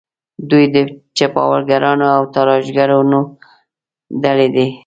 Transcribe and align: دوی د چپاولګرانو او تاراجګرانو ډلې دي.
دوی 0.49 0.65
د 0.75 0.77
چپاولګرانو 1.17 2.05
او 2.17 2.21
تاراجګرانو 2.35 3.19
ډلې 4.23 4.47
دي. 4.55 4.67